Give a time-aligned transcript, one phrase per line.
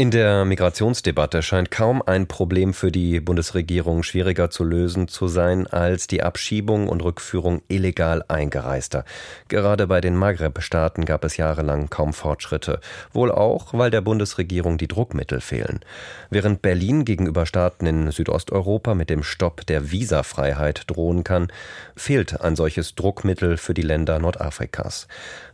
[0.00, 5.66] In der Migrationsdebatte scheint kaum ein Problem für die Bundesregierung schwieriger zu lösen zu sein
[5.66, 9.04] als die Abschiebung und Rückführung illegal Eingereister.
[9.48, 12.80] Gerade bei den Maghreb-Staaten gab es jahrelang kaum Fortschritte,
[13.12, 15.80] wohl auch, weil der Bundesregierung die Druckmittel fehlen.
[16.30, 21.48] Während Berlin gegenüber Staaten in Südosteuropa mit dem Stopp der Visafreiheit drohen kann,
[21.94, 25.08] fehlt ein solches Druckmittel für die Länder Nordafrikas.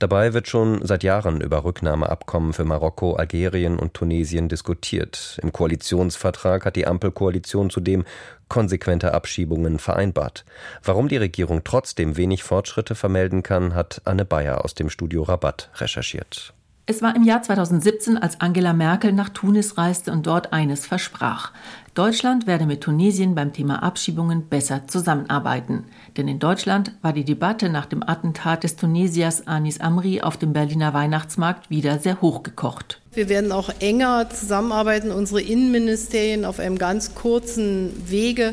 [0.00, 5.38] Dabei wird schon seit Jahren über Rücknahmeabkommen für Marokko, Algerien und Tunesien diskutiert.
[5.42, 8.04] Im Koalitionsvertrag hat die Ampelkoalition zudem
[8.48, 10.44] konsequente Abschiebungen vereinbart.
[10.82, 15.70] Warum die Regierung trotzdem wenig Fortschritte vermelden kann, hat Anne Bayer aus dem Studio Rabatt
[15.76, 16.54] recherchiert.
[16.92, 21.50] Es war im Jahr 2017, als Angela Merkel nach Tunis reiste und dort eines versprach.
[21.94, 25.84] Deutschland werde mit Tunesien beim Thema Abschiebungen besser zusammenarbeiten.
[26.18, 30.52] Denn in Deutschland war die Debatte nach dem Attentat des Tunesiers Anis Amri auf dem
[30.52, 33.00] Berliner Weihnachtsmarkt wieder sehr hochgekocht.
[33.14, 38.52] Wir werden auch enger zusammenarbeiten, unsere Innenministerien auf einem ganz kurzen Wege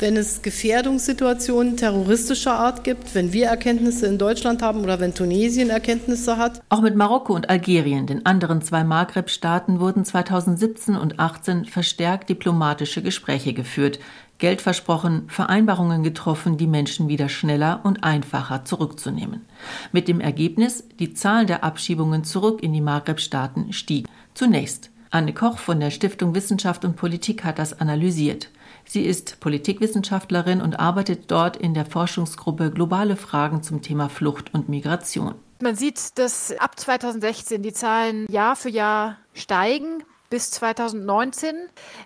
[0.00, 5.70] wenn es Gefährdungssituationen terroristischer Art gibt, wenn wir Erkenntnisse in Deutschland haben oder wenn Tunesien
[5.70, 6.62] Erkenntnisse hat.
[6.68, 13.02] Auch mit Marokko und Algerien, den anderen zwei Maghreb-Staaten, wurden 2017 und 2018 verstärkt diplomatische
[13.02, 13.98] Gespräche geführt,
[14.38, 19.44] Geld versprochen, Vereinbarungen getroffen, die Menschen wieder schneller und einfacher zurückzunehmen.
[19.92, 24.06] Mit dem Ergebnis, die Zahl der Abschiebungen zurück in die Maghreb-Staaten stieg.
[24.32, 24.90] Zunächst.
[25.12, 28.48] Anne Koch von der Stiftung Wissenschaft und Politik hat das analysiert.
[28.84, 34.68] Sie ist Politikwissenschaftlerin und arbeitet dort in der Forschungsgruppe Globale Fragen zum Thema Flucht und
[34.68, 35.34] Migration.
[35.60, 41.56] Man sieht, dass ab 2016 die Zahlen Jahr für Jahr steigen bis 2019.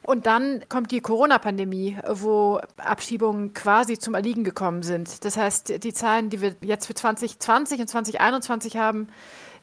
[0.02, 5.24] Und dann kommt die Corona-Pandemie, wo Abschiebungen quasi zum Erliegen gekommen sind.
[5.24, 9.08] Das heißt, die Zahlen, die wir jetzt für 2020 und 2021 haben,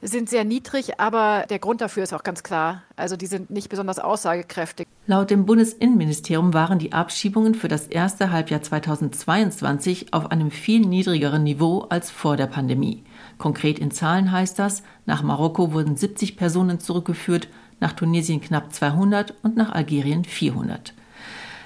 [0.10, 2.84] sind sehr niedrig, aber der Grund dafür ist auch ganz klar.
[2.96, 4.88] Also die sind nicht besonders aussagekräftig.
[5.06, 11.44] Laut dem Bundesinnenministerium waren die Abschiebungen für das erste Halbjahr 2022 auf einem viel niedrigeren
[11.44, 13.04] Niveau als vor der Pandemie.
[13.38, 17.48] Konkret in Zahlen heißt das, nach Marokko wurden 70 Personen zurückgeführt,
[17.80, 20.94] nach Tunesien knapp 200 und nach Algerien 400.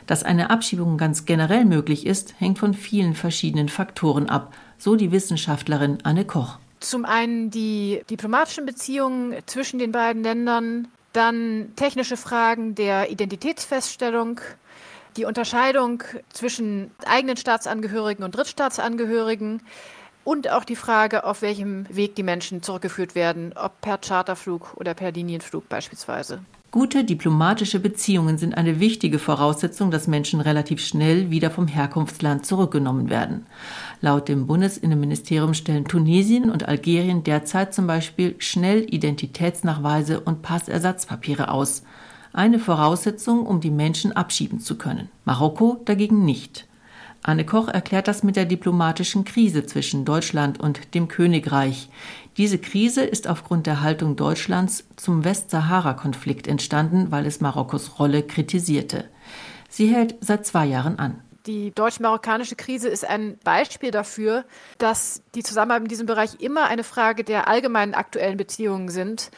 [0.07, 5.11] Dass eine Abschiebung ganz generell möglich ist, hängt von vielen verschiedenen Faktoren ab, so die
[5.11, 6.59] Wissenschaftlerin Anne Koch.
[6.85, 14.39] Zum einen die diplomatischen Beziehungen zwischen den beiden Ländern, dann technische Fragen der Identitätsfeststellung,
[15.17, 19.63] die Unterscheidung zwischen eigenen Staatsangehörigen und Drittstaatsangehörigen
[20.23, 24.93] und auch die Frage, auf welchem Weg die Menschen zurückgeführt werden, ob per Charterflug oder
[24.93, 26.41] per Linienflug beispielsweise.
[26.75, 33.09] Gute diplomatische Beziehungen sind eine wichtige Voraussetzung, dass Menschen relativ schnell wieder vom Herkunftsland zurückgenommen
[33.09, 33.45] werden.
[34.01, 41.83] Laut dem Bundesinnenministerium stellen Tunesien und Algerien derzeit zum Beispiel schnell Identitätsnachweise und Passersatzpapiere aus.
[42.33, 45.07] Eine Voraussetzung, um die Menschen abschieben zu können.
[45.23, 46.67] Marokko dagegen nicht.
[47.27, 51.89] Anne Koch erklärt das mit der diplomatischen Krise zwischen Deutschland und dem Königreich.
[52.37, 59.09] Diese Krise ist aufgrund der Haltung Deutschlands zum Westsahara-Konflikt entstanden, weil es Marokkos Rolle kritisierte.
[59.69, 61.19] Sie hält seit zwei Jahren an.
[61.47, 64.45] Die deutsch-marokkanische Krise ist ein Beispiel dafür,
[64.77, 69.31] dass die Zusammenarbeit in diesem Bereich immer eine Frage der allgemeinen aktuellen Beziehungen sind.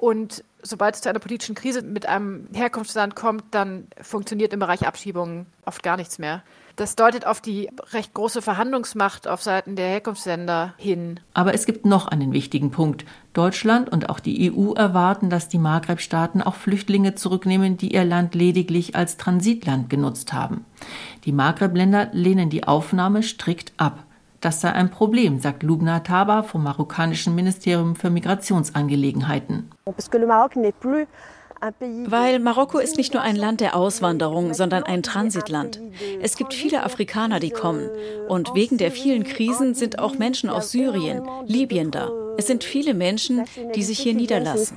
[0.00, 4.86] Und sobald es zu einer politischen Krise mit einem Herkunftsland kommt, dann funktioniert im Bereich
[4.86, 6.42] Abschiebungen oft gar nichts mehr.
[6.76, 11.20] Das deutet auf die recht große Verhandlungsmacht auf Seiten der Herkunftsländer hin.
[11.34, 13.04] Aber es gibt noch einen wichtigen Punkt.
[13.34, 18.34] Deutschland und auch die EU erwarten, dass die Maghreb-Staaten auch Flüchtlinge zurücknehmen, die ihr Land
[18.34, 20.64] lediglich als Transitland genutzt haben.
[21.26, 24.02] Die Maghreb-Länder lehnen die Aufnahme strikt ab.
[24.40, 29.70] Das sei ein Problem, sagt Lubna Taba vom marokkanischen Ministerium für Migrationsangelegenheiten.
[32.06, 35.78] Weil Marokko ist nicht nur ein Land der Auswanderung, sondern ein Transitland.
[36.22, 37.90] Es gibt viele Afrikaner, die kommen.
[38.28, 42.08] Und wegen der vielen Krisen sind auch Menschen aus Syrien, Libyen da.
[42.38, 44.74] Es sind viele Menschen, die sich hier niederlassen.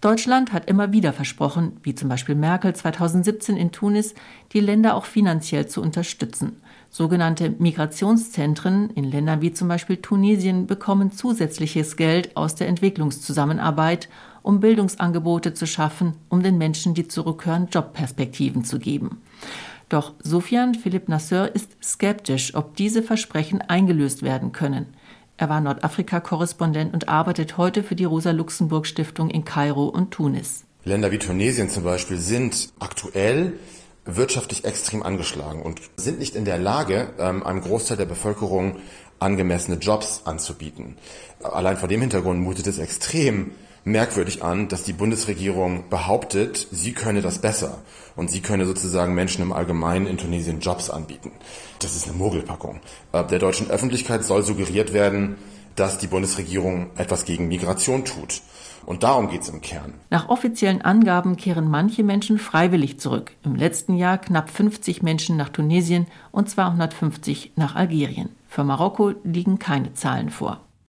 [0.00, 4.14] Deutschland hat immer wieder versprochen, wie zum Beispiel Merkel 2017 in Tunis,
[4.52, 6.62] die Länder auch finanziell zu unterstützen.
[6.90, 14.08] Sogenannte Migrationszentren in Ländern wie zum Beispiel Tunesien bekommen zusätzliches Geld aus der Entwicklungszusammenarbeit
[14.48, 19.20] um Bildungsangebote zu schaffen, um den Menschen, die zurückkehren, Jobperspektiven zu geben.
[19.90, 24.86] Doch Sofian Philipp Nasser ist skeptisch, ob diese Versprechen eingelöst werden können.
[25.36, 30.64] Er war Nordafrika-Korrespondent und arbeitet heute für die Rosa-Luxemburg-Stiftung in Kairo und Tunis.
[30.84, 33.52] Länder wie Tunesien zum Beispiel sind aktuell
[34.16, 38.76] wirtschaftlich extrem angeschlagen und sind nicht in der Lage, ähm, einem Großteil der Bevölkerung
[39.20, 40.96] angemessene Jobs anzubieten.
[41.42, 43.52] Allein vor dem Hintergrund mutet es extrem
[43.84, 47.78] merkwürdig an, dass die Bundesregierung behauptet, sie könne das besser
[48.16, 51.32] und sie könne sozusagen Menschen im Allgemeinen in Tunesien Jobs anbieten.
[51.80, 52.80] Das ist eine Mogelpackung.
[53.12, 55.36] Äh, der deutschen Öffentlichkeit soll suggeriert werden,
[55.76, 58.42] dass die Bundesregierung etwas gegen Migration tut.
[58.86, 59.94] Und darum geht es im Kern.
[60.10, 63.32] Nach offiziellen Angaben kehren manche Menschen freiwillig zurück.
[63.44, 68.30] Im letzten Jahr knapp 50 Menschen nach Tunesien und 250 nach Algerien.
[68.48, 70.60] Für Marokko liegen keine Zahlen vor.